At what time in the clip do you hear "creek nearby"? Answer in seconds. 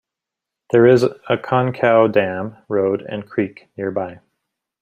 3.29-4.19